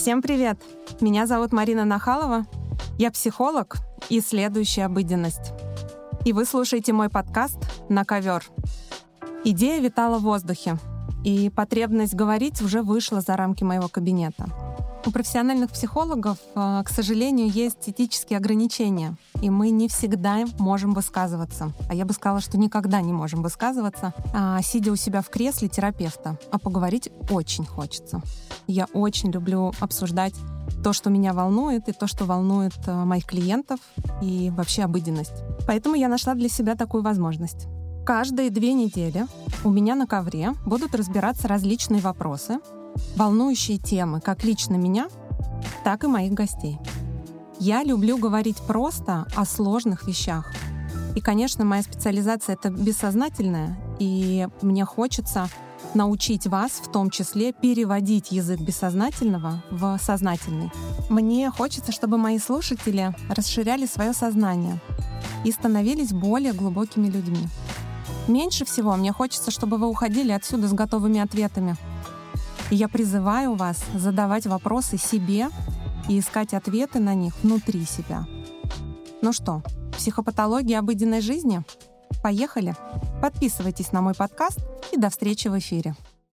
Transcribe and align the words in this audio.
Всем 0.00 0.22
привет! 0.22 0.56
Меня 1.02 1.26
зовут 1.26 1.52
Марина 1.52 1.84
Нахалова. 1.84 2.46
Я 2.96 3.10
психолог 3.10 3.76
и 4.08 4.20
исследующая 4.20 4.86
обыденность. 4.86 5.52
И 6.24 6.32
вы 6.32 6.46
слушаете 6.46 6.94
мой 6.94 7.10
подкаст 7.10 7.58
«На 7.90 8.06
ковер». 8.06 8.42
Идея 9.44 9.78
витала 9.78 10.16
в 10.18 10.22
воздухе, 10.22 10.78
и 11.22 11.50
потребность 11.50 12.14
говорить 12.14 12.62
уже 12.62 12.80
вышла 12.80 13.20
за 13.20 13.36
рамки 13.36 13.62
моего 13.62 13.88
кабинета— 13.88 14.46
у 15.06 15.10
профессиональных 15.10 15.70
психологов, 15.70 16.38
э, 16.54 16.82
к 16.84 16.88
сожалению, 16.90 17.48
есть 17.48 17.88
этические 17.88 18.36
ограничения, 18.36 19.16
и 19.40 19.50
мы 19.50 19.70
не 19.70 19.88
всегда 19.88 20.44
можем 20.58 20.92
высказываться. 20.92 21.72
А 21.88 21.94
я 21.94 22.04
бы 22.04 22.12
сказала, 22.12 22.40
что 22.40 22.58
никогда 22.58 23.00
не 23.00 23.12
можем 23.12 23.42
высказываться, 23.42 24.12
а, 24.34 24.60
сидя 24.62 24.92
у 24.92 24.96
себя 24.96 25.22
в 25.22 25.30
кресле 25.30 25.68
терапевта. 25.68 26.38
А 26.50 26.58
поговорить 26.58 27.10
очень 27.30 27.64
хочется. 27.64 28.22
Я 28.66 28.86
очень 28.92 29.30
люблю 29.30 29.72
обсуждать 29.80 30.34
то, 30.84 30.92
что 30.92 31.10
меня 31.10 31.32
волнует, 31.32 31.88
и 31.88 31.92
то, 31.92 32.06
что 32.06 32.24
волнует 32.24 32.74
э, 32.86 33.04
моих 33.04 33.26
клиентов, 33.26 33.80
и 34.22 34.50
вообще 34.50 34.82
обыденность. 34.82 35.42
Поэтому 35.66 35.94
я 35.94 36.08
нашла 36.08 36.34
для 36.34 36.48
себя 36.48 36.74
такую 36.74 37.02
возможность. 37.02 37.66
Каждые 38.04 38.50
две 38.50 38.72
недели 38.72 39.26
у 39.62 39.70
меня 39.70 39.94
на 39.94 40.06
ковре 40.06 40.52
будут 40.64 40.94
разбираться 40.94 41.48
различные 41.48 42.00
вопросы, 42.00 42.58
волнующие 43.16 43.78
темы 43.78 44.20
как 44.20 44.44
лично 44.44 44.76
меня, 44.76 45.08
так 45.84 46.04
и 46.04 46.06
моих 46.06 46.32
гостей. 46.32 46.78
Я 47.58 47.82
люблю 47.82 48.16
говорить 48.16 48.56
просто 48.66 49.26
о 49.36 49.44
сложных 49.44 50.06
вещах. 50.06 50.50
И, 51.14 51.20
конечно, 51.20 51.64
моя 51.64 51.82
специализация— 51.82 52.54
это 52.60 52.70
бессознательная, 52.70 53.78
и 53.98 54.48
мне 54.62 54.84
хочется 54.84 55.48
научить 55.92 56.46
вас 56.46 56.70
в 56.70 56.90
том 56.90 57.10
числе 57.10 57.52
переводить 57.52 58.30
язык 58.30 58.60
бессознательного 58.60 59.62
в 59.70 59.98
сознательный. 60.00 60.70
Мне 61.08 61.50
хочется, 61.50 61.92
чтобы 61.92 62.16
мои 62.16 62.38
слушатели 62.38 63.14
расширяли 63.28 63.86
свое 63.86 64.12
сознание 64.12 64.80
и 65.44 65.50
становились 65.50 66.12
более 66.12 66.52
глубокими 66.52 67.08
людьми. 67.08 67.46
Меньше 68.28 68.64
всего 68.64 68.94
мне 68.94 69.12
хочется, 69.12 69.50
чтобы 69.50 69.76
вы 69.78 69.88
уходили 69.88 70.30
отсюда 70.30 70.68
с 70.68 70.72
готовыми 70.72 71.20
ответами— 71.20 71.76
и 72.70 72.76
я 72.76 72.88
призываю 72.88 73.54
вас 73.54 73.84
задавать 73.94 74.46
вопросы 74.46 74.96
себе 74.96 75.48
и 76.08 76.18
искать 76.18 76.54
ответы 76.54 77.00
на 77.00 77.14
них 77.14 77.34
внутри 77.42 77.84
себя. 77.84 78.26
Ну 79.22 79.32
что, 79.32 79.62
психопатология 79.96 80.78
обыденной 80.78 81.20
жизни? 81.20 81.62
Поехали! 82.22 82.74
Подписывайтесь 83.20 83.92
на 83.92 84.00
мой 84.00 84.14
подкаст 84.14 84.60
и 84.92 84.96
до 84.96 85.10
встречи 85.10 85.48
в 85.48 85.58
эфире. 85.58 85.94